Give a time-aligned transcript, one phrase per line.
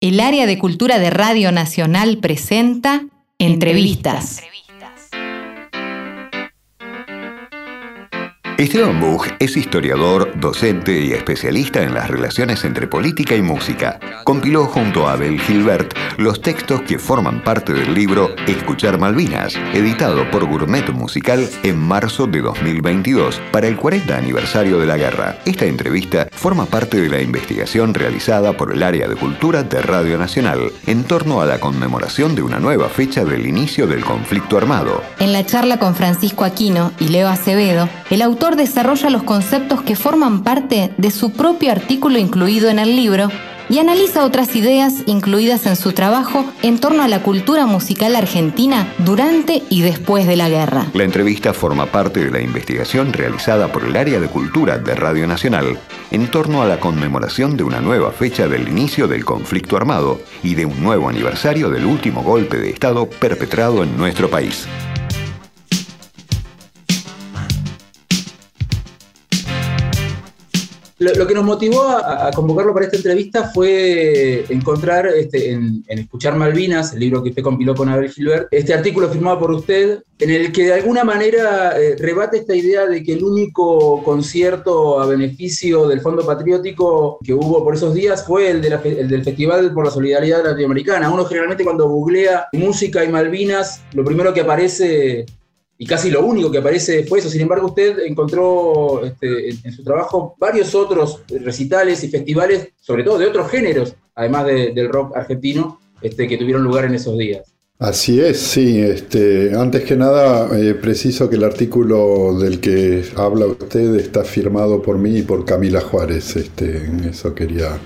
[0.00, 3.04] el área de cultura de Radio Nacional presenta
[3.38, 4.40] Entrevistas.
[8.60, 13.98] Esteban Buch es historiador, docente y especialista en las relaciones entre política y música.
[14.24, 20.30] Compiló junto a Abel Gilbert los textos que forman parte del libro Escuchar Malvinas, editado
[20.30, 25.38] por Gourmet Musical en marzo de 2022 para el 40 aniversario de la guerra.
[25.46, 30.18] Esta entrevista forma parte de la investigación realizada por el área de cultura de Radio
[30.18, 35.02] Nacional en torno a la conmemoración de una nueva fecha del inicio del conflicto armado.
[35.18, 39.96] En la charla con Francisco Aquino y Leo Acevedo, el autor desarrolla los conceptos que
[39.96, 43.28] forman parte de su propio artículo incluido en el libro
[43.70, 48.92] y analiza otras ideas incluidas en su trabajo en torno a la cultura musical argentina
[48.98, 50.86] durante y después de la guerra.
[50.92, 55.26] La entrevista forma parte de la investigación realizada por el área de cultura de Radio
[55.28, 55.78] Nacional
[56.10, 60.56] en torno a la conmemoración de una nueva fecha del inicio del conflicto armado y
[60.56, 64.66] de un nuevo aniversario del último golpe de Estado perpetrado en nuestro país.
[71.00, 76.92] Lo, que nos motivó a, convocarlo para esta entrevista fue encontrar este, en, Escuchar Malvinas,
[76.92, 80.52] el libro que usted compiló con Abel Gilbert, este artículo firmado por usted, en el
[80.52, 85.88] que de alguna manera eh, rebate esta idea de que el único concierto a beneficio
[85.88, 89.90] del Fondo Patriótico que hubo por esos días fue el, el del Festival por la
[89.90, 91.10] Solidaridad Latinoamericana.
[91.10, 95.24] Uno generalmente cuando googlea música y Malvinas, lo primero que aparece
[95.82, 97.30] y casi lo único que aparece fue eso.
[97.30, 103.16] Sin embargo, usted encontró este, en, su trabajo varios otros recitales y festivales, sobre todo
[103.16, 107.54] de otros géneros, además del rock argentino, este, que tuvieron lugar en esos días.
[107.78, 108.78] Así es, sí.
[108.78, 114.82] Este, antes que nada, eh, preciso que el artículo del que habla usted está firmado
[114.82, 116.36] por mí y por Camila Juárez.
[116.36, 117.78] Este, eso quería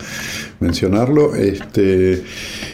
[0.64, 1.34] mencionarlo.
[1.34, 2.22] Este,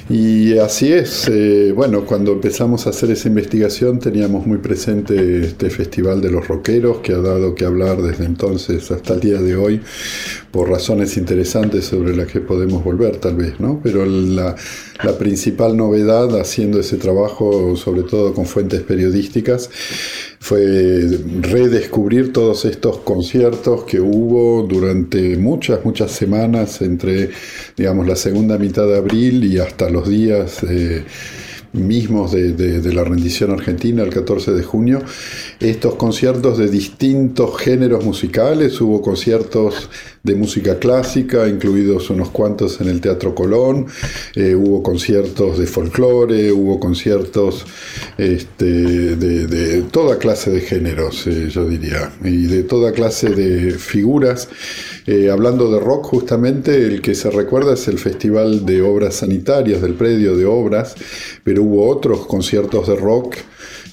[0.08, 5.70] y así es, eh, bueno, cuando empezamos a hacer esa investigación teníamos muy presente este
[5.70, 9.56] Festival de los Rockeros, que ha dado que hablar desde entonces hasta el día de
[9.56, 9.80] hoy,
[10.50, 13.80] por razones interesantes sobre las que podemos volver tal vez, ¿no?
[13.82, 14.56] Pero la,
[15.02, 19.70] la principal novedad haciendo ese trabajo, sobre todo con fuentes periodísticas,
[20.38, 21.06] fue
[21.40, 27.30] redescubrir todos estos conciertos que hubo durante muchas, muchas semanas entre,
[27.76, 30.60] digamos, la segunda mitad de abril y hasta los días
[31.72, 35.02] mismos de, la rendición argentina el 14 de junio,
[35.60, 39.88] estos conciertos de distintos géneros musicales, hubo conciertos
[40.22, 43.86] de música clásica, incluidos unos cuantos en el Teatro Colón,
[44.34, 47.64] eh, hubo conciertos de folclore, hubo conciertos
[48.18, 48.64] este,
[49.16, 54.48] de, toda clase de géneros, eh, yo diría, y de toda clase de figuras.
[55.06, 59.80] Eh, hablando de rock, justamente el que se recuerda es el Festival de Obras Sanitarias
[59.80, 60.94] del Predio de Obras,
[61.42, 63.36] pero hubo otros conciertos de rock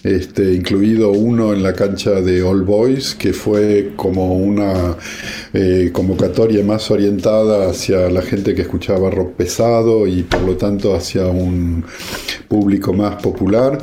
[0.04, 4.96] este, incluido uno en la cancha de All Boys, que fue como una
[5.54, 10.96] eh, convocatoria más orientada hacia la gente que escuchaba rock pesado y por lo tanto
[10.96, 11.84] hacia un
[12.48, 13.80] público más popular.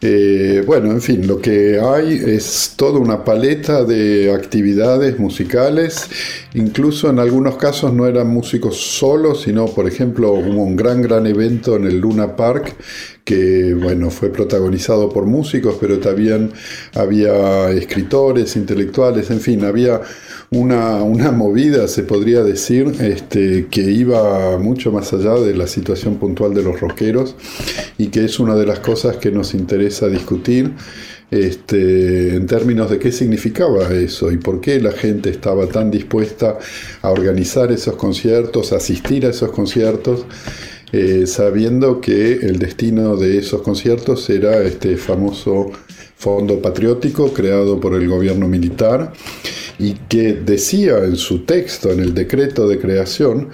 [0.00, 6.08] Eh, bueno, en fin, lo que hay es toda una paleta de actividades musicales,
[6.54, 11.26] incluso en algunos casos no eran músicos solos, sino por ejemplo hubo un gran, gran
[11.26, 12.76] evento en el Luna Park
[13.28, 16.50] que bueno, fue protagonizado por músicos, pero también
[16.94, 20.00] había escritores, intelectuales, en fin, había
[20.48, 26.54] una, movida, se podría decir, este, que iba mucho más allá de la situación puntual
[26.54, 27.36] de los rockeros
[27.98, 30.72] y que es una de las cosas que nos interesa discutir.
[31.30, 36.58] Este, en términos de qué significaba eso y por qué la gente estaba tan dispuesta
[37.02, 40.24] a organizar esos conciertos, a asistir a esos conciertos
[40.92, 45.70] eh, sabiendo que el destino de esos conciertos era este famoso
[46.16, 49.12] fondo patriótico creado por el gobierno militar
[49.78, 53.50] y que decía en su texto, en el decreto de creación,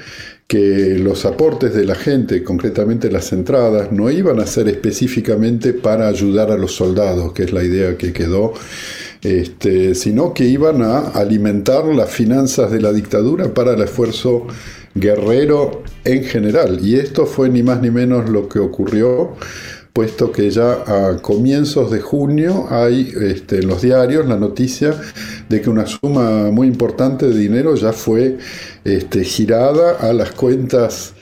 [0.46, 6.06] que los aportes de la gente, concretamente las entradas, no iban a ser específicamente para
[6.08, 8.52] ayudar a los soldados, que es la idea que quedó,
[9.22, 14.46] este, sino que iban a alimentar las finanzas de la dictadura para el esfuerzo
[14.94, 16.80] guerrero en general.
[16.82, 19.34] Y esto fue ni más ni menos lo que ocurrió,
[19.92, 24.94] puesto que ya a comienzos de junio hay este, en los diarios la noticia
[25.48, 28.38] de que una suma muy importante de dinero ya fue
[28.84, 31.13] este, girada a las cuentas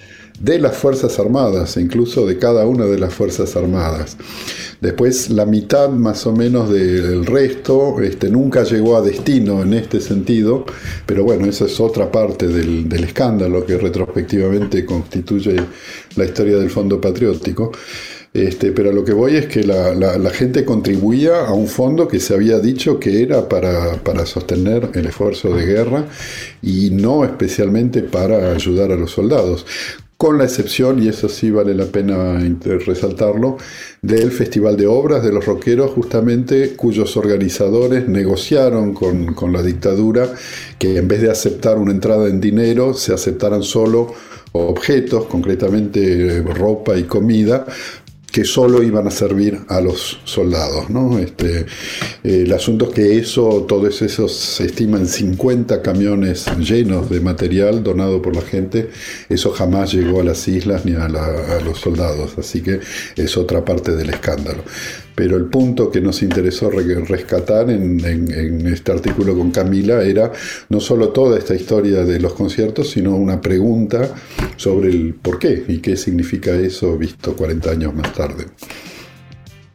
[0.43, 4.17] de las Fuerzas Armadas, incluso de cada una de las Fuerzas Armadas.
[4.81, 10.01] Después la mitad más o menos del resto este, nunca llegó a destino en este
[10.01, 10.67] sentido,
[11.07, 15.55] pero bueno, esa es otra parte del, escándalo que retrospectivamente constituye
[16.17, 17.71] la historia del Fondo Patriótico.
[18.35, 22.19] Este, pero lo que voy es que la, la, gente contribuía a un fondo que
[22.19, 26.07] se había dicho que era para, para, sostener el esfuerzo de guerra
[26.63, 29.67] y no especialmente para ayudar a los soldados
[30.23, 32.39] con la excepción, y eso sí vale la pena
[32.87, 33.57] resaltarlo,
[34.03, 40.33] del Festival de Obras de los Roqueros, justamente cuyos organizadores negociaron con, con la dictadura
[40.79, 44.15] que en vez de aceptar una entrada en dinero, se aceptaran solo
[44.53, 47.67] objetos, concretamente ropa y comida,
[48.33, 50.89] que solo iban a servir a los soldados.
[50.89, 51.19] ¿no?
[51.19, 51.67] Este,
[52.25, 58.23] el asunto es que eso, todos esos se estiman 50 camiones llenos de material donado
[58.23, 58.89] por la gente,
[59.29, 62.81] eso jamás llegó a las islas ni a, a los soldados, así que
[63.17, 64.65] es otra parte del escándalo.
[65.15, 70.33] Pero el punto que nos interesó rescatar en, este artículo con Camila era
[70.69, 74.09] no solo toda esta historia de los conciertos, sino una pregunta
[74.57, 78.47] sobre el por qué y qué significa eso visto 40 años más tarde.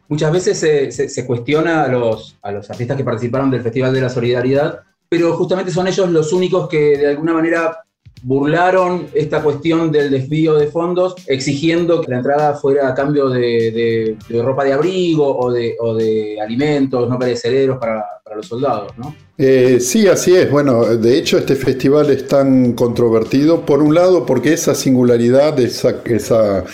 [0.08, 4.08] Muchas veces se, cuestiona a los, a los artistas que participaron del Festival de la
[4.08, 7.84] Solidaridad, pero justamente son ellos los únicos que de alguna manera
[8.22, 14.16] burlaron esta cuestión del desvío de fondos, exigiendo que la entrada fuera a cambio de,
[14.42, 19.14] ropa de abrigo o de, o de alimentos no perecederos para, para los soldados, ¿no?
[19.40, 20.50] Eh, sí, así es.
[20.50, 26.02] Bueno, de hecho este festival es tan controvertido, por un lado porque esa singularidad, esa,
[26.06, 26.64] esa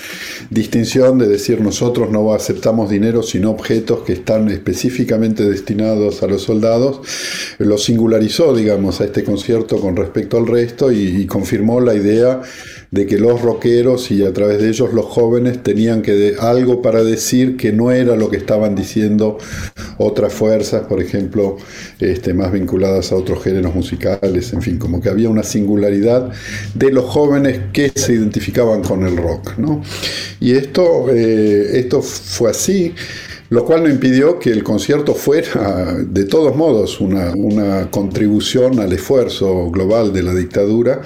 [0.49, 6.40] distinción de decir nosotros no aceptamos dinero sino objetos que están específicamente destinados a los
[6.40, 7.02] soldados,
[7.58, 12.42] lo singularizó, digamos, a este concierto con respecto al resto y confirmó la idea
[12.92, 17.02] de que los rockeros y a través de ellos los jóvenes tenían que algo para
[17.02, 19.38] decir que no era lo que estaban diciendo
[19.98, 21.56] otras fuerzas, por ejemplo,
[21.98, 26.31] este, más vinculadas a otros géneros musicales, en fin, como que había una singularidad
[26.72, 29.58] de los jóvenes que se identificaban con el rock.
[29.58, 29.82] ¿no?
[30.38, 32.94] Y esto, eh, esto fue así
[33.50, 39.70] lo cual no impidió que el concierto fuera, de todos modos, una, contribución al esfuerzo
[39.70, 41.02] global de la dictadura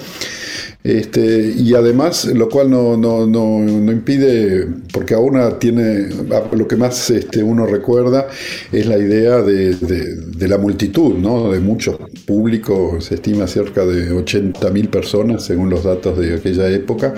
[0.81, 6.07] este, y además, lo cual no, no, no, no, impide, porque aún tiene,
[6.53, 8.27] lo que más este, uno recuerda
[8.71, 11.51] es la idea de, de, la multitud, ¿no?
[11.51, 17.13] de mucho público, se estima cerca de 80.000 personas según los datos de aquella época,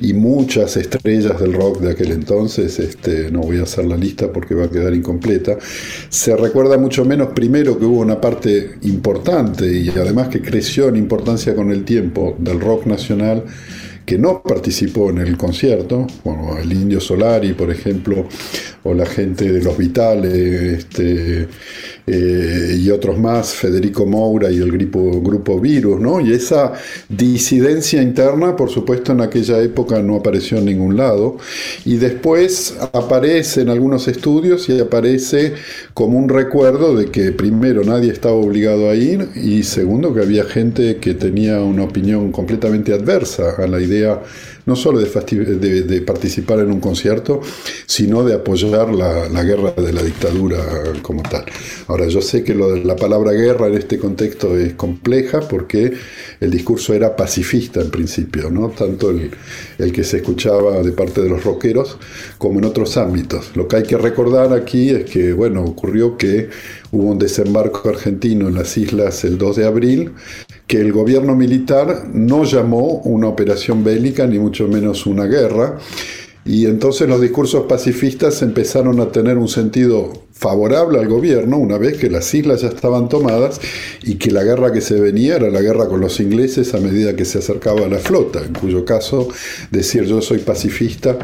[0.00, 4.32] y muchas estrellas del rock de aquel entonces, este, no voy a hacer la lista
[4.32, 5.58] porque va a quedar incompleta,
[6.08, 10.96] se recuerda mucho menos primero que hubo una parte importante y además que creció en
[10.96, 12.91] importancia con el tiempo del rock
[14.04, 18.26] que no participó en el concierto, como el Indio Solari, por ejemplo,
[18.82, 21.48] o la gente de Los Vitales, este,
[22.06, 26.20] eh, y otros más, Federico Moura y el grupo, grupo Virus, ¿no?
[26.20, 26.72] Y esa
[27.08, 31.36] disidencia interna, por supuesto, en aquella época no apareció en ningún lado,
[31.84, 35.54] y después aparece en algunos estudios y aparece
[35.94, 40.44] como un recuerdo de que primero nadie estaba obligado a ir y segundo que había
[40.44, 44.22] gente que tenía una opinión completamente adversa a la idea
[44.66, 47.40] no solo de, de, participar en un concierto,
[47.86, 50.58] sino de apoyar la, la, guerra de la dictadura
[51.02, 51.44] como tal.
[51.88, 55.92] Ahora, yo sé que lo de la palabra guerra en este contexto es compleja porque
[56.40, 58.70] el discurso era pacifista en principio, ¿no?
[58.70, 59.30] tanto el,
[59.78, 61.98] el que se escuchaba de parte de los rockeros
[62.38, 63.56] como en otros ámbitos.
[63.56, 66.50] Lo que hay que recordar aquí es que, bueno, ocurrió que
[66.90, 70.12] hubo un desembarco argentino en las islas el 2 de abril,
[70.66, 75.78] que el gobierno militar no llamó una operación bélica, ni mucho menos una guerra,
[76.44, 81.98] y entonces los discursos pacifistas empezaron a tener un sentido favorable al gobierno una vez
[81.98, 83.60] que las islas ya estaban tomadas
[84.02, 87.14] y que la guerra que se venía era la guerra con los ingleses a medida
[87.14, 89.28] que se acercaba a la flota, en cuyo caso
[89.70, 91.16] decir yo soy pacifista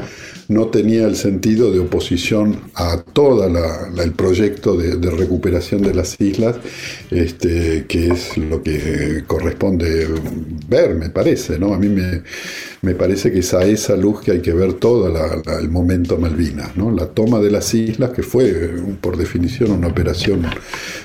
[0.49, 6.57] no tenía el sentido de oposición a todo el proyecto de, recuperación de las islas,
[7.11, 10.09] este, que es lo que corresponde
[10.67, 11.59] ver, me parece.
[11.59, 11.75] ¿no?
[11.75, 12.23] A mí me,
[12.81, 15.09] me parece que es a esa luz que hay que ver todo
[15.59, 16.91] el momento Malvinas, ¿no?
[16.91, 20.47] la toma de las islas, que fue por definición una operación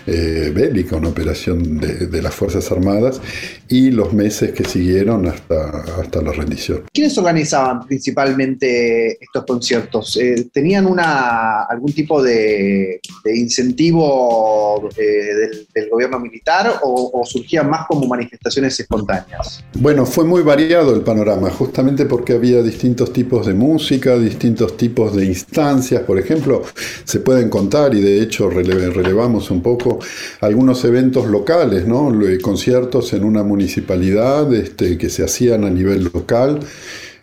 [0.07, 3.19] eh, bélica, una operación de, las Fuerzas Armadas,
[3.67, 6.83] y los meses que siguieron hasta, hasta la rendición.
[6.93, 10.17] ¿Quiénes organizaban principalmente estos conciertos?
[10.17, 13.01] Eh, ¿Tenían una, algún tipo de,
[13.33, 19.63] incentivo del, gobierno militar o, o surgían más como manifestaciones espontáneas?
[19.73, 25.15] Bueno, fue muy variado el panorama, justamente porque había distintos tipos de música, distintos tipos
[25.15, 26.03] de instancias.
[26.03, 26.63] Por ejemplo,
[27.03, 29.99] se pueden contar, y de hecho relevamos un poco,
[30.41, 32.11] algunos eventos locales, ¿no?
[32.41, 36.59] conciertos en una municipalidad este, que se hacían a nivel local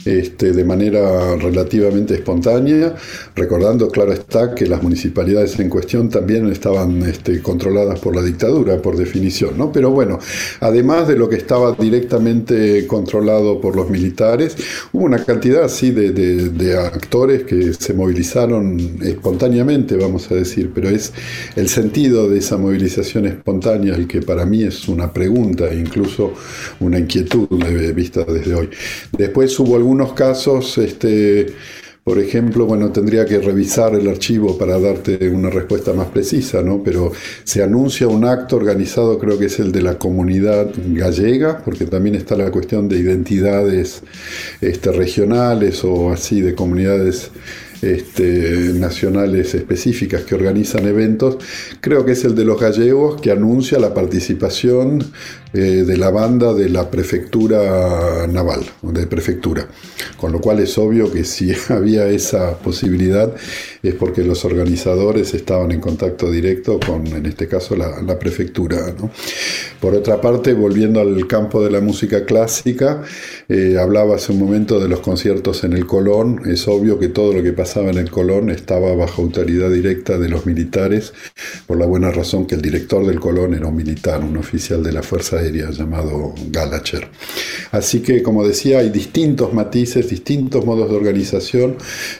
[0.04, 2.94] este, de manera relativamente espontánea,
[3.34, 8.80] recordando, claro está, que las municipalidades en cuestión también estaban este, controladas por la dictadura,
[8.80, 9.72] por definición, ¿no?
[9.72, 10.18] Pero bueno,
[10.60, 14.56] además de lo que estaba directamente controlado por los militares,
[14.92, 20.88] hubo una cantidad así de, de actores que se movilizaron espontáneamente, vamos a decir, pero
[20.88, 21.12] es
[21.56, 26.32] el sentido de esa movilización espontánea el que para mí es una pregunta incluso
[26.80, 27.48] una inquietud
[27.94, 28.70] vista desde hoy.
[29.16, 31.48] Después hubo algún algunos casos, este,
[32.04, 36.80] por ejemplo, bueno, tendría que revisar el archivo para darte una respuesta más precisa, ¿no?
[36.84, 37.10] Pero
[37.42, 42.14] se anuncia un acto organizado, creo que es el de la comunidad gallega, porque también
[42.14, 44.04] está la cuestión de identidades
[44.60, 47.32] este, regionales o así de comunidades
[47.82, 51.38] este, nacionales específicas que organizan eventos,
[51.80, 55.02] creo que es el de los gallegos que anuncia la participación
[55.52, 59.66] eh, de la banda de la prefectura naval, de prefectura.
[60.16, 63.34] Con lo cual es obvio que si había esa posibilidad
[63.82, 68.94] es porque los organizadores estaban en contacto directo con, en este caso, la, prefectura.
[69.80, 73.02] Por otra parte, volviendo al campo de la música clásica,
[73.48, 76.42] eh, hablaba hace un momento de los conciertos en el Colón.
[76.46, 80.28] Es obvio que todo lo que pasaba en el Colón estaba bajo autoridad directa de
[80.28, 81.14] los militares,
[81.66, 84.92] por la buena razón que el director del Colón era un militar, un oficial de
[84.92, 87.08] la Fuerza Llamado Galacher.
[87.72, 91.76] Así que, como decía, hay distintos matices, distintos modos de organización,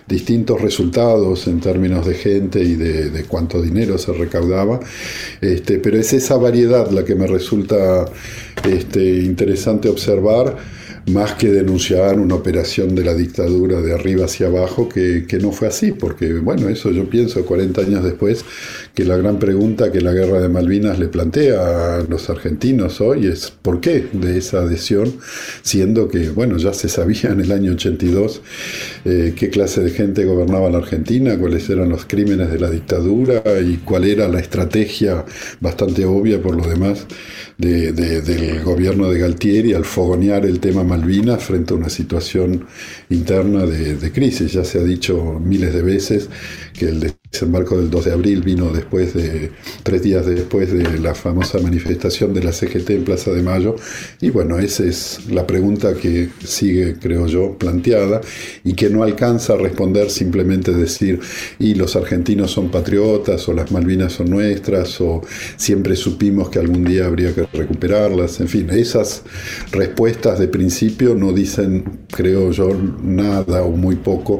[0.06, 4.80] distintos resultados en términos de gente y de, cuánto dinero se recaudaba,
[5.40, 8.06] este, pero es esa variedad la que me resulta
[8.64, 10.56] este, interesante observar
[11.06, 15.68] más que denunciar una operación de la dictadura de arriba hacia abajo, que, no fue
[15.68, 18.44] así, porque bueno, eso yo pienso 40 años después,
[18.94, 23.26] que la gran pregunta que la guerra de Malvinas le plantea a los argentinos hoy
[23.26, 25.12] es ¿por qué de esa adhesión?
[25.62, 28.42] Siendo que, bueno, ya se sabía en el año 82
[29.04, 33.42] eh, qué clase de gente gobernaba la Argentina, cuáles eran los crímenes de la dictadura
[33.60, 35.24] y cuál era la estrategia
[35.60, 37.06] bastante obvia por lo demás
[37.58, 42.66] del gobierno de Galtieri al fogonear el tema Malvinas frente a una situación
[43.10, 44.52] interna de, de crisis.
[44.52, 46.28] Ya se ha dicho miles de veces
[46.72, 47.00] que el
[47.30, 49.52] desembarco del 2 de abril vino después de,
[49.84, 53.76] tres días después de la famosa manifestación de la CGT en Plaza de Mayo.
[54.20, 58.20] Y bueno, esa es la pregunta que sigue, creo yo, planteada
[58.64, 61.20] y que no alcanza a responder simplemente decir,
[61.58, 65.22] y los argentinos son patriotas, o las Malvinas son nuestras, o
[65.56, 68.40] siempre supimos que algún día habría que recuperarlas.
[68.40, 69.22] En fin, esas
[69.70, 72.70] respuestas de principio no dicen, creo yo,
[73.02, 74.38] nada o muy poco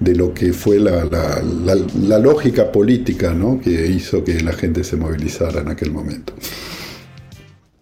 [0.00, 3.60] de lo que fue la, la, lógica política ¿no?
[3.60, 6.34] que hizo que la gente se movilizara en aquel momento.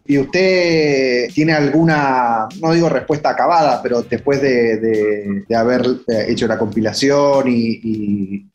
[0.06, 6.58] ¿Y usted tiene alguna, no digo respuesta acabada, pero después de, haber eh, hecho la
[6.58, 8.46] compilación y,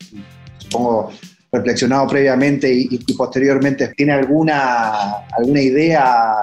[0.58, 1.10] supongo
[1.52, 6.34] reflexionado previamente y, posteriormente, ¿tiene alguna, alguna idea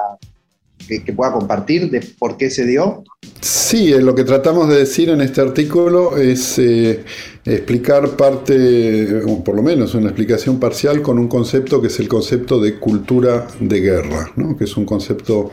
[0.87, 3.03] que, pueda compartir de por qué se dio?
[3.41, 7.03] Sí, lo que tratamos de decir en este artículo es eh,
[7.45, 12.07] explicar parte, o por lo menos una explicación parcial con un concepto que es el
[12.07, 15.51] concepto de cultura de guerra, que es un concepto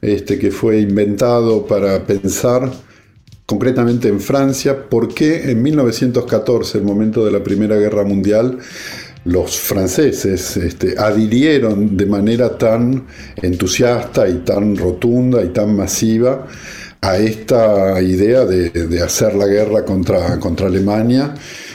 [0.00, 2.70] este, que fue inventado para pensar
[3.46, 8.58] concretamente en Francia, por qué en 1914, el momento de la Primera Guerra Mundial,
[9.26, 13.06] los franceses este, adhirieron de manera tan
[13.36, 16.46] entusiasta y tan rotunda y tan masiva
[17.00, 21.34] a esta idea de, hacer la guerra contra, contra Alemania,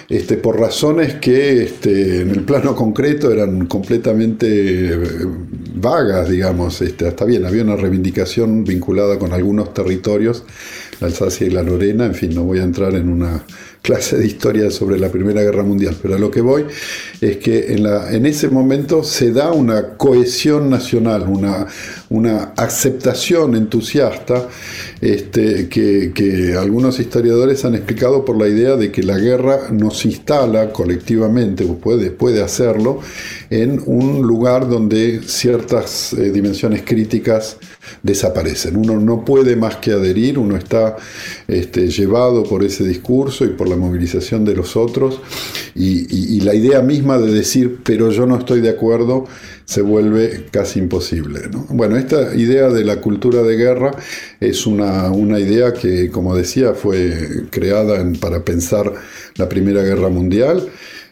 [0.09, 4.97] este, por razones que este, en el plano concreto eran completamente eh,
[5.75, 6.81] vagas, digamos.
[6.81, 10.43] Este, bien, había una reivindicación vinculada con algunos territorios,
[10.99, 13.43] Alsacia y la Lorena, en fin, no voy a entrar en una
[13.81, 16.65] clase de historia sobre la Primera Guerra Mundial, pero a lo que voy
[17.19, 21.67] es que en, la, en ese momento se da una cohesión nacional, una,
[22.11, 24.49] una aceptación entusiasta
[24.99, 30.71] este, que, algunos historiadores han explicado por la idea de que la guerra nos instala
[30.73, 32.99] colectivamente, puede, puede hacerlo,
[33.49, 37.57] en un lugar donde ciertas eh, dimensiones críticas
[38.03, 38.75] desaparecen.
[38.75, 40.97] Uno no puede más que adherir, uno está
[41.47, 45.19] este, llevado por ese discurso y por la movilización de los otros
[45.75, 49.25] y, la idea misma de decir, pero yo no estoy de acuerdo,
[49.71, 51.39] se vuelve casi imposible.
[51.69, 53.91] Bueno, esta idea de la cultura de guerra
[54.41, 58.91] es una, una idea que, como decía, fue creada para pensar
[59.37, 60.67] la Primera Guerra Mundial.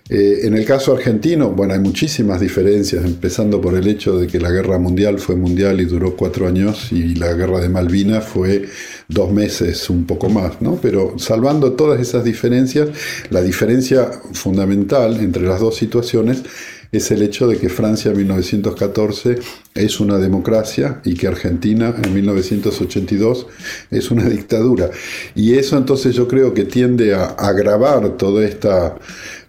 [0.10, 4.42] Eh, en el caso argentino, bueno, hay muchísimas diferencias, empezando por el hecho de que
[4.42, 8.66] la guerra mundial fue mundial y duró cuatro años y la guerra de Malvinas fue
[9.08, 10.58] dos meses, un poco más.
[10.82, 12.90] Pero salvando todas esas diferencias,
[13.30, 16.44] la diferencia fundamental entre las dos situaciones
[16.92, 19.38] es el hecho de que Francia en 1914
[19.76, 23.48] es una democracia y que Argentina en 1982
[23.92, 24.90] es una dictadura.
[25.36, 28.98] Y eso entonces yo creo que tiende a agravar toda esta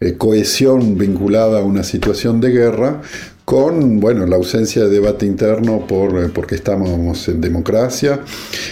[0.01, 3.01] eh, cohesión vinculada a una situación de guerra
[3.51, 8.21] con bueno, la ausencia de debate interno por, eh, porque estamos en democracia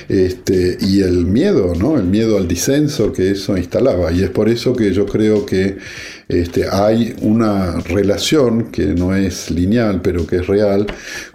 [0.09, 1.97] este, y el miedo, ¿no?
[1.99, 4.13] el miedo al disenso que eso instalaba.
[4.13, 5.79] Y es por eso que yo creo que
[6.29, 10.87] este, hay una relación que no es lineal, pero que es real,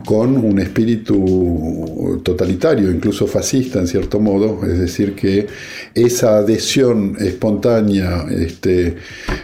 [0.05, 5.47] con un espíritu totalitario, incluso fascista en cierto modo, es decir, que
[5.95, 8.95] esa adhesión espontánea este,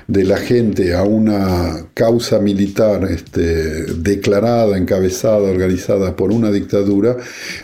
[0.07, 7.17] de la gente a una causa militar este, declarada, encabezada, organizada por una dictadura,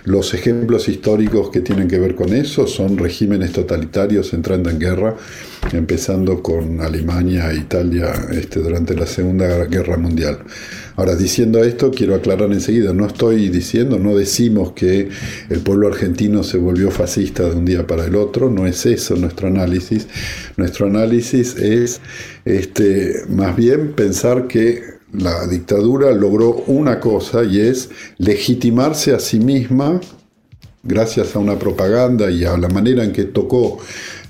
[0.06, 5.16] los ejemplos históricos que tienen que ver con eso son regímenes totalitarios entrando en guerra,
[5.74, 10.40] empezando con Alemania e Italia este, durante la Segunda Guerra Mundial.
[10.96, 15.10] Ahora, diciendo esto, quiero aclarar enseguida, no estoy diciendo, no decimos que
[15.50, 19.16] el pueblo argentino se volvió fascista de un día para el otro, no es eso
[19.16, 20.08] nuestro análisis.
[20.58, 22.00] Nuestro análisis es
[22.46, 29.40] este, más bien pensar que la dictadura logró una cosa y es legitimarse a sí
[29.40, 30.02] misma
[30.86, 33.80] gracias a una propaganda y a la manera en que tocó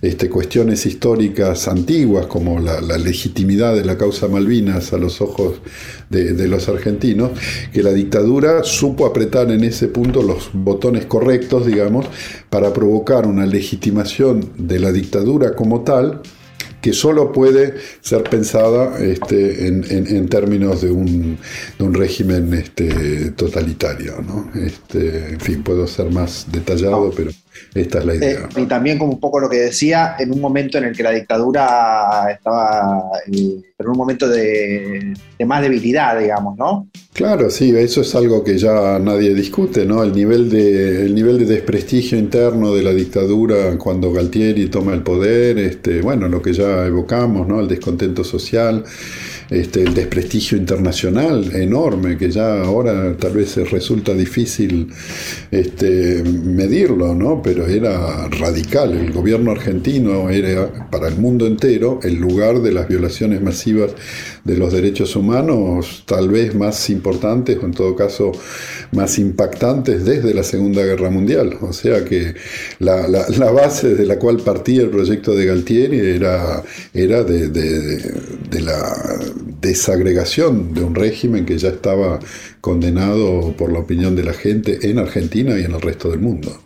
[0.02, 5.60] este, cuestiones históricas antiguas como la, legitimidad de la causa Malvinas a los ojos
[6.10, 7.32] de, de, los argentinos,
[7.74, 12.06] que la dictadura supo apretar en ese punto los botones correctos, digamos,
[12.50, 16.22] para provocar una legitimación de la dictadura como tal,
[16.86, 21.40] que solo puede ser pensada este, en, términos de un,
[21.80, 24.22] régimen este, totalitario.
[24.22, 24.52] ¿no?
[24.54, 27.32] Este, en fin, puedo ser más detallado, pero
[27.74, 28.50] esta es la idea.
[28.56, 31.04] Eh, y también como un poco lo que decía, en un momento en el que
[31.04, 35.14] la dictadura estaba eh, en un momento de,
[35.46, 36.88] más debilidad, digamos, ¿no?
[37.14, 40.04] Claro, sí, eso es algo que ya nadie discute, ¿no?
[40.04, 45.04] El nivel de, el nivel de desprestigio interno de la dictadura cuando Galtieri toma el
[45.04, 47.60] poder, este, bueno, lo que ya evocamos, ¿no?
[47.60, 48.84] El descontento social.
[49.50, 54.92] Este, el desprestigio internacional enorme, que ya ahora tal vez resulta difícil
[55.52, 57.42] este, medirlo, ¿no?
[57.44, 58.94] pero era radical.
[58.94, 63.92] El gobierno argentino era para el mundo entero el lugar de las violaciones masivas
[64.44, 68.32] de los derechos humanos, tal vez más importantes o en todo caso
[68.94, 71.58] más impactantes desde la Segunda Guerra Mundial.
[71.62, 72.34] O sea que
[72.80, 73.06] la,
[73.52, 78.94] base de la cual partía el proyecto de Galtieri era, era de, de la
[79.62, 82.20] desagregación de un régimen que ya estaba
[82.62, 86.58] condenado por la opinión de la gente en Argentina y en el resto del mundo.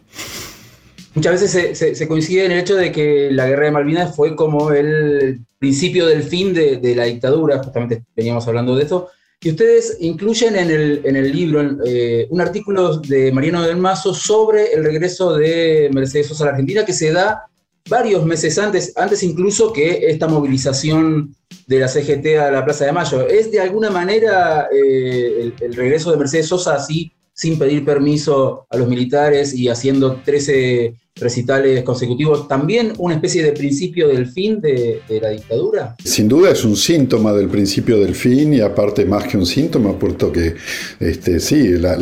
[1.15, 4.71] Muchas veces se, coincide en el hecho de que la guerra de Malvinas fue como
[4.71, 9.09] el principio del fin de, la dictadura, justamente veníamos hablando de eso,
[9.41, 14.13] y ustedes incluyen en el, en el libro eh, un artículo de Mariano del Mazo
[14.13, 17.49] sobre el regreso de Mercedes Sosa a la Argentina que se da
[17.87, 21.35] varios meses antes, antes incluso que esta movilización
[21.67, 23.27] de la CGT a la Plaza de Mayo.
[23.27, 28.77] ¿Es de alguna manera eh, el, regreso de Mercedes Sosa así, sin pedir permiso a
[28.77, 35.01] los militares y haciendo 13 recitales consecutivos, también una especie de principio del fin de,
[35.21, 35.95] la dictadura?
[36.03, 39.97] Sin duda es un síntoma del principio del fin y aparte más que un síntoma,
[39.97, 40.55] puesto que
[40.99, 41.95] este, sí, la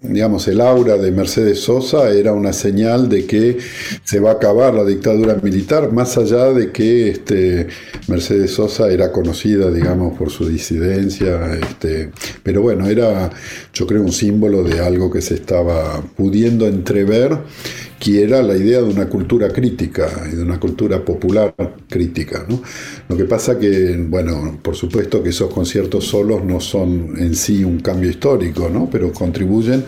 [0.00, 3.58] digamos, el aura de Mercedes Sosa era una señal de que
[4.04, 7.68] se va a acabar la dictadura militar, más allá de que este,
[8.06, 12.10] Mercedes Sosa era conocida, digamos, por su disidencia, este,
[12.42, 13.30] pero bueno, era,
[13.72, 17.38] yo creo, un símbolo de algo que se estaba pudiendo entrever
[18.14, 21.54] era la idea de una cultura crítica y de una cultura popular
[21.88, 22.44] crítica.
[22.48, 22.62] ¿no?
[23.08, 27.64] Lo que pasa que, bueno, por supuesto que esos conciertos solos no son en sí
[27.64, 28.88] un cambio histórico, ¿no?
[28.90, 29.84] pero contribuyen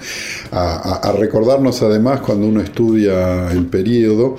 [0.50, 4.36] a, recordarnos además cuando uno estudia el periodo,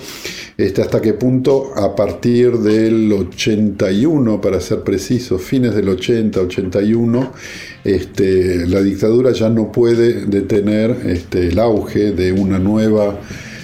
[0.57, 7.31] este, hasta qué punto a partir del 81, para ser preciso, fines del 80, 81,
[7.83, 13.19] este, la dictadura ya no puede detener este, el auge de una nueva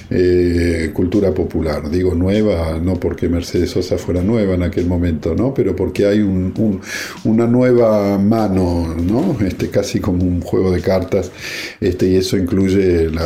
[0.09, 1.89] eh, cultura popular.
[1.89, 5.53] Digo nueva, no porque Mercedes Sosa fuera nueva en aquel momento, ¿no?
[5.53, 9.37] pero porque hay una nueva mano, ¿no?
[9.45, 11.31] este, casi como un juego de cartas,
[11.81, 13.25] este, y eso incluye la,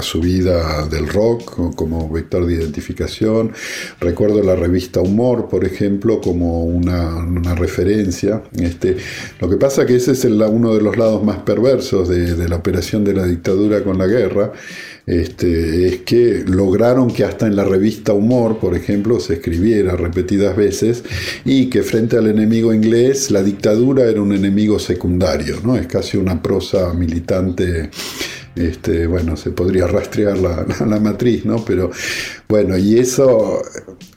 [0.00, 3.52] subida del rock como vector de identificación.
[4.00, 8.42] Recuerdo la revista Humor, por ejemplo, como una, referencia.
[8.58, 8.96] Este,
[9.40, 13.04] lo que pasa que ese es uno de los lados más perversos de la operación
[13.04, 14.52] de la dictadura con la guerra
[15.06, 20.56] este, es que lograron que hasta en la revista Humor, por ejemplo, se escribiera repetidas
[20.56, 21.04] veces
[21.44, 25.76] y que frente al enemigo inglés la dictadura era un enemigo secundario, ¿no?
[25.76, 27.90] Es casi una prosa militante.
[28.56, 31.64] Este, bueno, se podría rastrear la, la, matriz, ¿no?
[31.64, 31.90] Pero
[32.48, 33.60] bueno, y eso,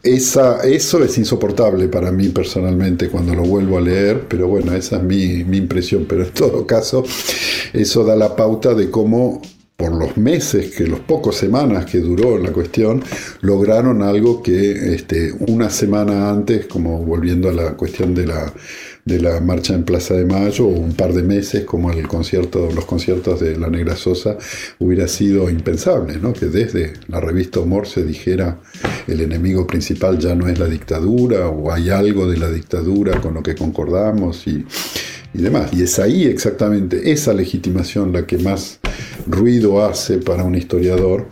[0.03, 4.97] esa, eso es insoportable para mí personalmente cuando lo vuelvo a leer, pero bueno, esa
[4.97, 6.05] es mi, mi impresión.
[6.07, 7.03] Pero en todo caso,
[7.73, 9.41] eso da la pauta de cómo
[9.77, 13.03] por los meses, que los pocos semanas que duró la cuestión,
[13.41, 18.51] lograron algo que este, una semana antes, como volviendo a la cuestión de la,
[19.05, 22.69] de la marcha en Plaza de Mayo, o un par de meses, como el concierto,
[22.73, 24.39] los conciertos de La Negra Sosa,
[24.79, 26.33] hubiera sido impensable, ¿no?
[26.33, 28.57] que desde la revista Humor se dijera
[29.05, 33.35] el enemigo principal ya no es la dictadura, o hay algo de la dictadura con
[33.35, 34.65] lo que concordamos, y
[35.37, 35.71] y demás.
[35.71, 38.79] Y es ahí exactamente esa legitimación la que más
[39.27, 41.29] ruido hace para un historiador,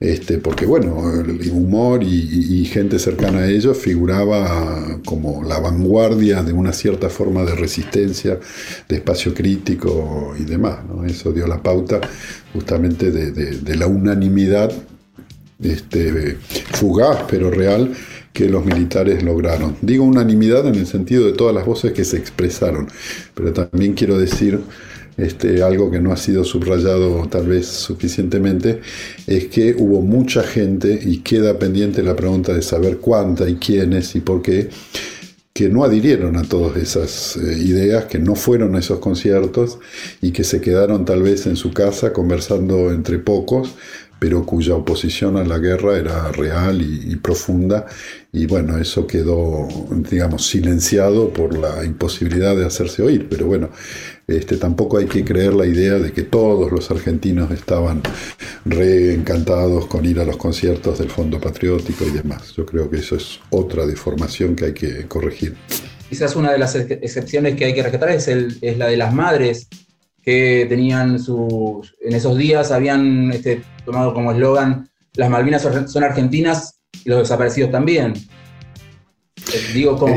[0.00, 6.52] este, porque bueno, el humor y, gente cercana a ellos figuraba como la vanguardia de
[6.52, 8.38] una cierta forma de resistencia,
[8.88, 10.78] de espacio crítico y demás.
[11.06, 12.00] Eso dio la pauta
[12.52, 14.70] justamente de, la unanimidad
[15.60, 16.36] este,
[16.72, 17.92] fugaz pero real
[18.38, 19.74] que los militares lograron.
[19.82, 22.86] Digo unanimidad en el sentido de todas las voces que se expresaron,
[23.34, 24.60] pero también quiero decir
[25.16, 28.80] este, algo que no ha sido subrayado tal vez suficientemente,
[29.26, 34.14] es que hubo mucha gente, y queda pendiente la pregunta de saber cuánta y quiénes
[34.14, 34.68] y por qué,
[35.52, 39.80] que no adhirieron a todas esas eh, ideas, que no fueron a esos conciertos
[40.22, 43.74] y que se quedaron tal vez en su casa conversando entre pocos,
[44.18, 47.86] pero cuya oposición a la guerra era real y, profunda,
[48.30, 49.66] y bueno, eso quedó,
[50.10, 53.70] digamos, silenciado por la imposibilidad de hacerse oír, pero bueno,
[54.26, 58.02] este, tampoco hay que creer la idea de que todos los argentinos estaban
[58.66, 62.52] reencantados con ir a los conciertos del Fondo Patriótico y demás.
[62.54, 65.56] Yo creo que eso es otra deformación que hay que corregir.
[66.10, 69.14] Quizás una de las excepciones que hay que rescatar es, el, es la de las
[69.14, 69.68] madres
[70.22, 76.77] que tenían sus, en esos días habían este, tomado como eslogan, las Malvinas son argentinas
[77.04, 78.14] y los desaparecidos también.
[78.14, 80.14] Eh, digo, como,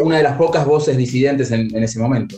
[0.00, 2.36] una de las pocas voces disidentes en ese momento.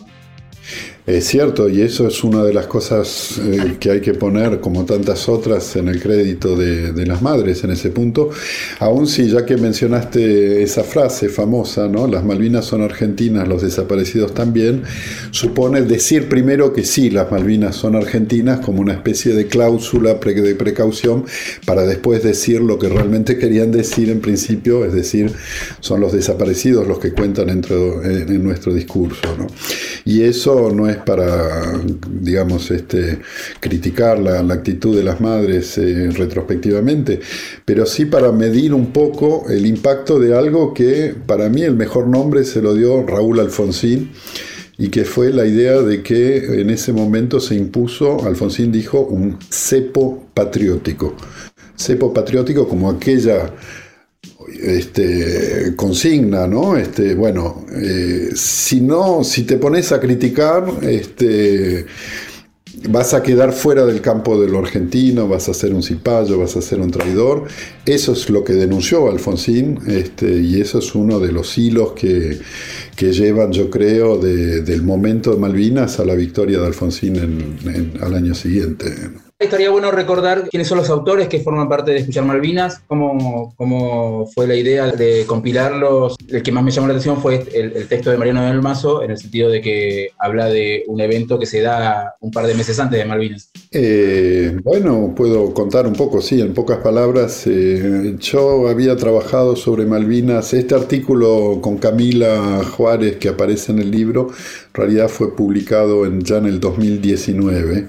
[1.05, 4.85] Es cierto, y eso es una de las cosas eh, que hay que poner, como
[4.85, 8.31] tantas otras, en el crédito de, las madres en ese punto.
[8.79, 12.07] Aún si, ya que mencionaste esa frase famosa, ¿no?
[12.07, 14.85] Las Malvinas son argentinas, los desaparecidos también,
[15.33, 20.55] supone decir primero que sí, las Malvinas son argentinas, como una especie de cláusula de
[20.55, 21.25] precaución,
[21.67, 25.33] para después decir lo que realmente querían decir en principio, es decir,
[25.81, 29.37] son los desaparecidos los que cuentan dentro, en, nuestro discurso.
[29.37, 29.49] ¿no?
[30.05, 33.19] Y eso no es para, digamos, este,
[33.61, 37.21] criticar la, actitud de las madres eh, retrospectivamente,
[37.65, 42.07] pero sí para medir un poco el impacto de algo que para mí el mejor
[42.09, 44.11] nombre se lo dio Raúl Alfonsín
[44.79, 49.39] y que fue la idea de que en ese momento se impuso, Alfonsín dijo, un
[49.51, 51.15] cepo patriótico.
[51.77, 53.51] Cepo patriótico como aquella
[54.61, 56.77] este, consigna, ¿no?
[56.77, 61.87] Este, bueno, eh, si no, si te pones a criticar, este,
[62.89, 66.57] vas a quedar fuera del campo de lo argentino, vas a ser un cipayo, vas
[66.57, 67.47] a ser un traidor.
[67.87, 72.39] Eso es lo que denunció Alfonsín este, y eso es uno de los hilos que,
[72.97, 77.59] que llevan, yo creo, del momento de Malvinas a la victoria de Alfonsín
[78.01, 78.87] al año siguiente.
[79.43, 84.27] Estaría bueno recordar quiénes son los autores que forman parte de Escuchar Malvinas, cómo, cómo
[84.33, 86.17] fue la idea de compilarlos.
[86.29, 89.11] El que más me llamó la atención fue el, texto de Mariano del Mazo, en
[89.11, 92.79] el sentido de que habla de un evento que se da un par de meses
[92.79, 93.51] antes de Malvinas.
[93.73, 97.43] Eh, bueno, puedo contar un poco, sí, en pocas palabras.
[97.47, 100.55] Eh, yo había trabajado sobre Malvinas.
[100.55, 106.39] Este artículo con Camila Juárez que aparece en el libro, en realidad fue publicado ya
[106.39, 107.89] en el 2019.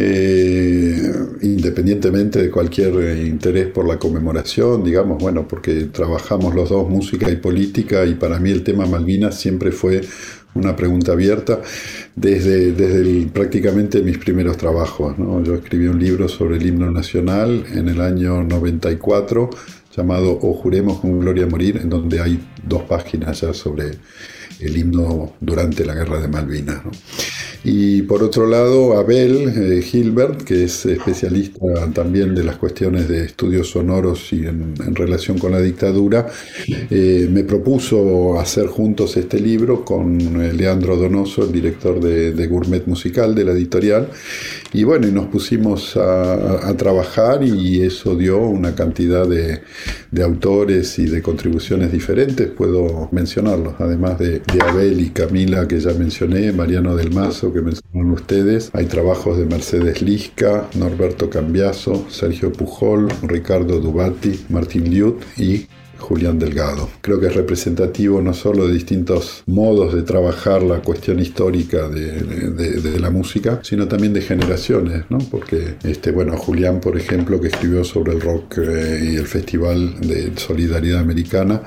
[0.00, 6.88] Eh, independientemente de cualquier eh, interés por la conmemoración, digamos, bueno, porque trabajamos los dos
[6.88, 10.02] música y política y para mí el tema Malvinas siempre fue
[10.54, 11.60] una pregunta abierta
[12.14, 15.16] desde, prácticamente mis primeros trabajos.
[15.44, 19.50] Yo escribí un libro sobre el himno nacional en el año 94
[19.96, 23.98] llamado O Juremos con Gloria Morir, en donde hay dos páginas ya sobre
[24.60, 26.82] el himno durante la guerra de Malvinas.
[27.64, 33.24] Y por otro lado, Abel eh, Gilbert, que es especialista también de las cuestiones de
[33.24, 36.28] estudios sonoros y en, relación con la dictadura,
[36.90, 42.86] eh, me propuso hacer juntos este libro con eh, Leandro Donoso, el director de, Gourmet
[42.86, 44.08] Musical de la editorial.
[44.72, 49.60] Y bueno, y nos pusimos a, trabajar y eso dio una cantidad de,
[50.22, 55.92] autores y de contribuciones diferentes, puedo mencionarlos, además de, de Abel y Camila que ya
[55.94, 58.70] mencioné, Mariano del Mazo, que mencionaron ustedes.
[58.72, 65.66] Hay trabajos de Mercedes Lisca, Norberto Cambiaso, Sergio Pujol, Ricardo Dubati, Martín Liut y
[65.98, 66.88] Julián Delgado.
[67.00, 72.98] Creo que es representativo no solo de distintos modos de trabajar la cuestión histórica de,
[72.98, 75.18] la música, sino también de generaciones, ¿no?
[75.18, 80.00] Porque, este, bueno, Julián, por ejemplo, que escribió sobre el rock eh, y el Festival
[80.00, 81.62] de Solidaridad Americana,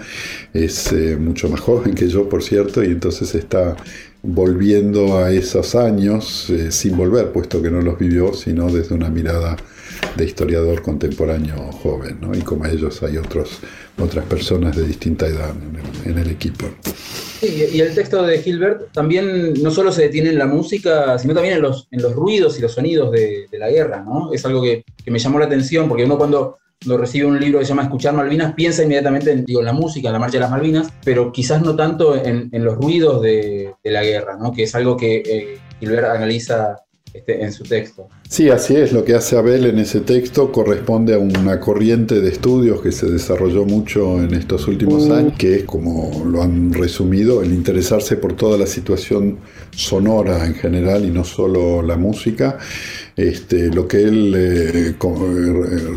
[0.53, 3.75] es eh, mucho más joven que yo, por cierto, y entonces está
[4.23, 9.09] volviendo a esos años, eh, sin volver, puesto que no los vivió, sino desde una
[9.09, 9.57] mirada
[10.15, 12.35] de historiador contemporáneo joven, ¿no?
[12.35, 13.59] y como ellos hay otros,
[13.97, 15.53] otras personas de distinta edad
[16.05, 16.65] en el, equipo.
[17.41, 21.55] y el texto de Gilbert también no solo se detiene en la música, sino también
[21.55, 24.33] en los, en los ruidos y los sonidos de, la guerra, ¿no?
[24.33, 27.59] Es algo que, que, me llamó la atención, porque uno cuando cuando recibe un libro
[27.59, 30.49] que se llama Escuchar Malvinas, piensa inmediatamente en, la música, en la marcha de las
[30.49, 34.51] Malvinas, pero quizás no tanto en, los ruidos de, la guerra, ¿no?
[34.51, 36.77] que es algo que eh, Gilbert analiza
[37.13, 38.07] este, en su texto.
[38.29, 38.93] Sí, así es.
[38.93, 43.07] Lo que hace Abel en ese texto corresponde a una corriente de estudios que se
[43.07, 45.11] desarrolló mucho en estos últimos mm.
[45.11, 49.39] años, que es, como lo han resumido, el interesarse por toda la situación
[49.71, 52.57] sonora en general y no solo la música.
[53.17, 54.95] Este, lo que él eh, eh,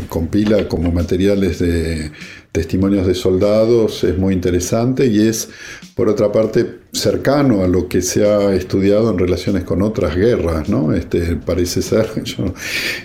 [0.09, 2.11] compila como materiales de
[2.51, 5.49] testimonios de soldados es muy interesante y es,
[5.93, 10.69] por otra parte, cercano a lo que se ha estudiado en relaciones con otras guerras,
[10.69, 10.93] ¿no?
[10.93, 12.53] Este, parece ser, yo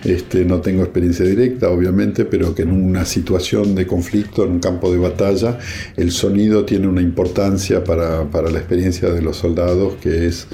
[0.04, 4.60] este, no tengo experiencia directa, obviamente, pero que en una situación de conflicto, en un
[4.60, 5.58] campo de batalla,
[5.96, 10.46] el sonido tiene una importancia para, la experiencia de los soldados que es,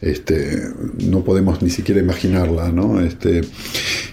[0.00, 0.58] este,
[1.08, 3.00] no podemos ni siquiera imaginarla, ¿no?
[3.00, 3.42] Este,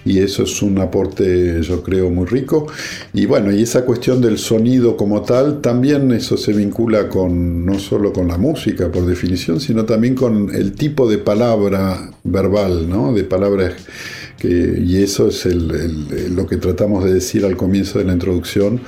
[0.06, 2.68] y eso es un aporte, yo creo, muy rico.
[3.14, 7.80] Y bueno, y esa cuestión del sonido como tal, también eso se vincula con, no
[7.80, 8.59] solo con la música,
[8.92, 13.14] por definición, sino también con el tipo de palabra verbal, ¿no?
[13.14, 13.74] de palabras
[14.38, 18.82] que, y eso es lo que tratamos de decir al comienzo de la introducción.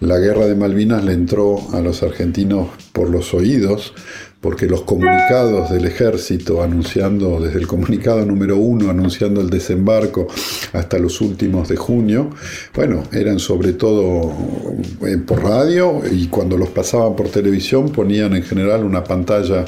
[0.00, 3.94] La guerra de Malvinas le entró a los argentinos por los oídos,
[4.40, 10.28] porque los comunicados del ejército anunciando, desde el comunicado número uno, anunciando el desembarco
[10.72, 12.30] hasta los últimos de junio,
[12.74, 14.32] bueno, eran sobre todo
[15.06, 19.64] eh, por radio y cuando los pasaban por televisión ponían en general una pantalla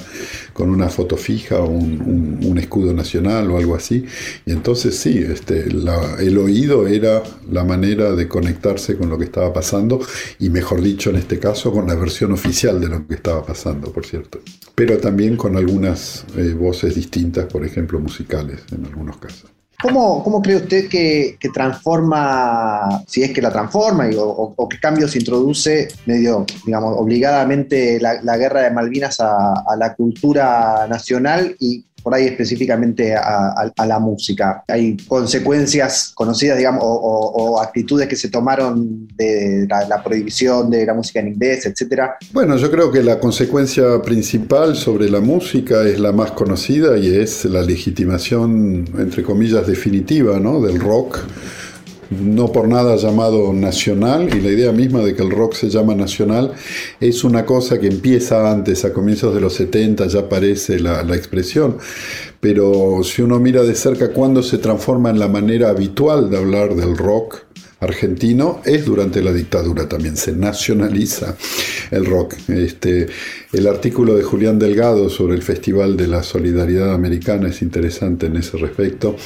[0.60, 4.04] con una foto fija o un, escudo nacional o algo así.
[4.44, 9.54] Y entonces sí, este, el oído era la manera de conectarse con lo que estaba
[9.54, 10.02] pasando
[10.38, 13.90] y mejor dicho en este caso con la versión oficial de lo que estaba pasando,
[13.90, 14.40] por cierto.
[14.74, 19.59] Pero también con algunas eh, voces distintas, por ejemplo, musicales en algunos casos.
[19.82, 26.44] ¿Cómo, cree usted que, transforma, si es que la transforma, o, qué cambios introduce medio,
[26.64, 33.72] digamos, obligadamente la, guerra de Malvinas a, la cultura nacional y por ahí específicamente a,
[33.86, 34.62] la música.
[34.68, 41.20] Hay consecuencias conocidas, digamos, o, actitudes que se tomaron de la, prohibición de la música
[41.20, 42.16] en inglés, etcétera.
[42.32, 47.14] Bueno, yo creo que la consecuencia principal sobre la música es la más conocida y
[47.14, 50.60] es la legitimación, entre comillas, definitiva, ¿no?
[50.60, 51.18] Del rock
[52.10, 55.94] no por nada llamado nacional, y la idea misma de que el rock se llama
[55.94, 56.52] nacional
[57.00, 61.16] es una cosa que empieza antes, a comienzos de los 70 ya aparece la, la
[61.16, 61.78] expresión,
[62.40, 66.74] pero si uno mira de cerca cuándo se transforma en la manera habitual de hablar
[66.74, 67.49] del rock,
[67.80, 71.36] argentino es durante la dictadura también, se nacionaliza
[71.90, 72.34] el rock.
[72.48, 73.06] Este,
[73.52, 78.36] el artículo de Julián Delgado sobre el Festival de la Solidaridad Americana es interesante en
[78.36, 79.16] ese respecto.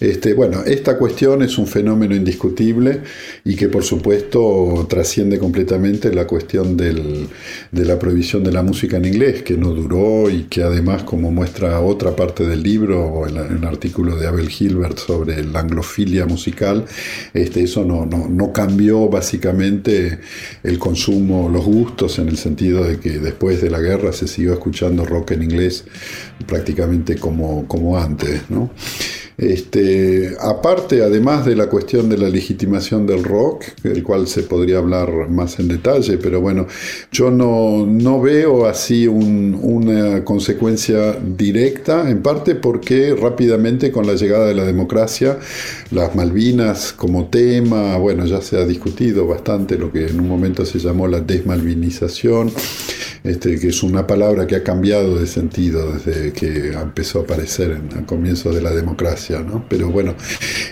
[0.00, 3.02] Este, bueno, esta cuestión es un fenómeno indiscutible
[3.44, 7.28] y que por supuesto trasciende completamente la cuestión del,
[7.70, 11.30] de la prohibición de la música en inglés, que no duró y que además, como
[11.30, 16.86] muestra otra parte del libro, el, el artículo de Abel Hilbert sobre la anglofilia musical,
[17.34, 20.20] este, eso no no, cambió básicamente
[20.62, 24.52] el consumo, los gustos, en el sentido de que después de la guerra se siguió
[24.52, 25.84] escuchando rock en inglés
[26.46, 28.42] prácticamente como, como antes.
[28.48, 28.70] ¿no?
[29.38, 34.78] Este, aparte, además de la cuestión de la legitimación del rock, del cual se podría
[34.78, 36.66] hablar más en detalle, pero bueno,
[37.12, 44.46] yo no, no veo así una consecuencia directa, en parte porque rápidamente con la llegada
[44.48, 45.38] de la democracia,
[45.92, 50.66] las Malvinas como tema, bueno, ya se ha discutido bastante lo que en un momento
[50.66, 52.50] se llamó la desmalvinización,
[53.28, 57.72] este, que es una palabra que ha cambiado de sentido desde que empezó a aparecer
[57.72, 59.40] en, a comienzos de la democracia.
[59.40, 59.66] ¿no?
[59.68, 60.14] Pero bueno,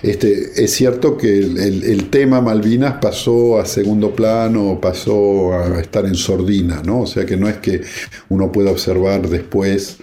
[0.02, 6.14] este, es cierto que el, tema Malvinas pasó a segundo plano, pasó a estar en
[6.14, 7.00] sordina, ¿no?
[7.00, 7.82] o sea que no es que
[8.28, 9.98] uno pueda observar después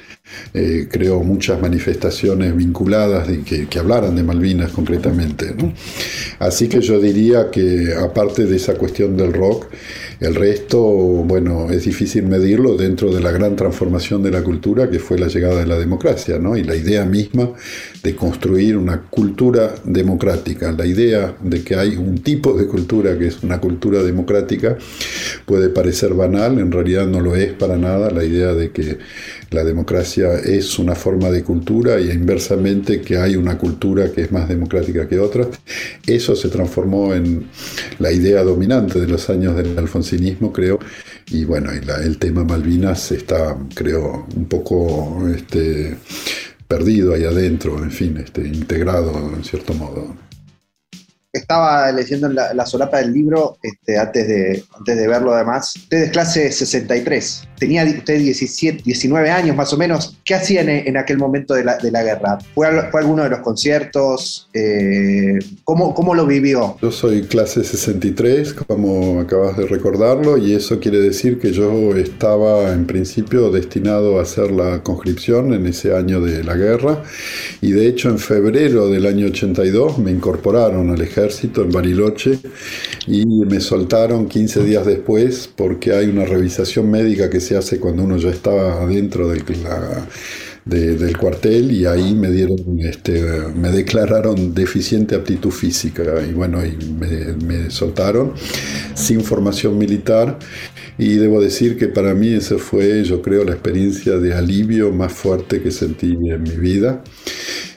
[0.54, 5.54] eh, creo, muchas manifestaciones vinculadas que, que, hablaran de Malvinas concretamente.
[5.56, 5.74] ¿no?
[6.40, 9.68] Así que yo diría que aparte de esa cuestión del rock,
[10.24, 14.98] el resto, bueno, es difícil medirlo dentro de la gran transformación de la cultura que
[14.98, 16.56] fue la llegada de la democracia, ¿no?
[16.56, 17.52] Y la idea misma
[18.04, 23.28] de construir una cultura democrática, la idea de que hay un tipo de cultura que
[23.28, 24.78] es una cultura democrática
[25.46, 28.98] puede parecer banal, en realidad no lo es para nada, la idea de que
[29.52, 34.32] la democracia es una forma de cultura y inversamente que hay una cultura que es
[34.32, 35.48] más democrática que otras.
[36.06, 37.46] Eso se transformó en
[38.00, 40.80] la idea dominante de los años del alfonsinismo, creo.
[41.28, 45.96] Y bueno, el tema Malvinas está, creo, un poco este,
[46.68, 50.16] perdido ahí adentro, en fin, este, integrado en cierto modo
[51.34, 55.76] estaba leyendo la, la solapa del libro este, antes, de, antes de verlo además.
[55.76, 57.48] Usted es clase 63.
[57.58, 60.20] Tenía usted 17, 19 años más o menos.
[60.24, 62.38] ¿Qué hacían en, aquel momento de la, de la guerra?
[62.54, 64.48] ¿Fue, ¿Fue, alguno de los conciertos?
[64.54, 66.78] Eh, ¿cómo, ¿Cómo lo vivió?
[66.82, 72.72] Yo soy clase 63, como acabas de recordarlo, y eso quiere decir que yo estaba
[72.74, 77.02] en principio destinado a hacer la conscripción en ese año de la guerra.
[77.62, 82.40] Y de hecho en febrero del año 82 me incorporaron al ejército en Bariloche
[83.08, 88.04] y me soltaron 15 días después porque hay una revisación médica que se hace cuando
[88.04, 89.44] uno ya estaba dentro del,
[90.66, 93.22] del cuartel y ahí me dieron, este,
[93.56, 98.34] me declararon deficiente aptitud física y bueno, y me, me soltaron
[98.94, 100.40] sin formación militar
[100.98, 105.12] y debo decir que para mí esa fue, yo creo, la experiencia de alivio más
[105.12, 107.04] fuerte que sentí en mi vida.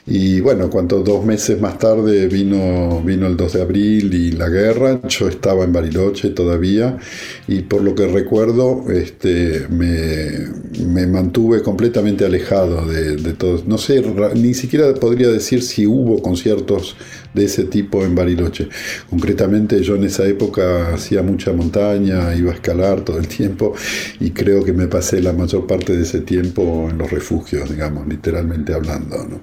[0.09, 4.47] Y bueno, cuando dos meses más tarde vino, vino el 2 de abril y la
[4.47, 6.97] guerra, yo estaba en Bariloche todavía
[7.45, 13.67] y por lo que recuerdo este, me, me mantuve completamente alejado de, de todos.
[13.67, 14.01] No sé,
[14.35, 16.95] ni siquiera podría decir si hubo conciertos
[17.33, 18.69] de ese tipo en Bariloche.
[19.09, 23.73] Concretamente yo en esa época hacía mucha montaña, iba a escalar todo el tiempo
[24.19, 28.07] y creo que me pasé la mayor parte de ese tiempo en los refugios, digamos,
[28.07, 29.17] literalmente hablando.
[29.17, 29.41] ¿no?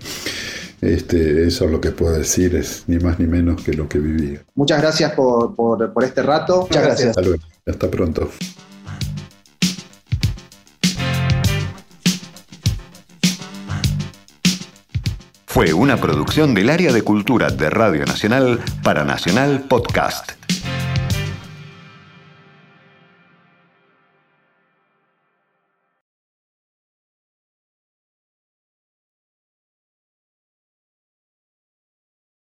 [0.81, 3.99] Este, eso es lo que puedo decir, es ni más ni menos que lo que
[3.99, 4.39] viví.
[4.55, 6.63] Muchas gracias por, por, por este rato.
[6.63, 7.17] Muchas gracias.
[7.17, 7.31] Hasta,
[7.67, 8.29] Hasta pronto.
[15.55, 20.44] Fue una producción del área de cultura de Radio Nacional para Nacional Podcast.